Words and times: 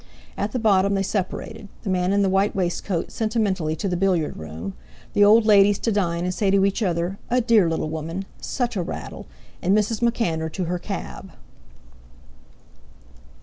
At 0.35 0.51
the 0.51 0.57
bottom 0.57 0.95
they 0.95 1.03
separated, 1.03 1.67
the 1.83 1.89
man 1.91 2.11
in 2.11 2.23
the 2.23 2.27
white 2.29 2.55
waistcoat 2.55 3.11
sentimentally 3.11 3.75
to 3.75 3.87
the 3.87 3.95
billiard 3.95 4.35
room, 4.35 4.73
the 5.13 5.23
old 5.23 5.45
ladies 5.45 5.77
to 5.77 5.91
dine 5.91 6.23
and 6.23 6.33
say 6.33 6.49
to 6.49 6.65
each 6.65 6.81
other: 6.81 7.19
"A 7.29 7.39
dear 7.39 7.69
little 7.69 7.87
woman!" 7.91 8.25
"Such 8.41 8.75
a 8.75 8.81
rattle!" 8.81 9.27
and 9.61 9.77
Mrs. 9.77 10.01
MacAnder 10.01 10.51
to 10.53 10.63
her 10.63 10.79
cab. 10.79 11.29